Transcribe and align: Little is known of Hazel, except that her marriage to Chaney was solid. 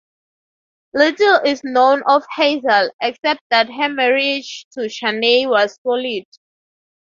Little 0.95 1.41
is 1.45 1.63
known 1.63 2.01
of 2.07 2.25
Hazel, 2.35 2.89
except 3.03 3.41
that 3.51 3.69
her 3.71 3.87
marriage 3.87 4.65
to 4.71 4.89
Chaney 4.89 5.45
was 5.45 5.77
solid. 5.83 6.23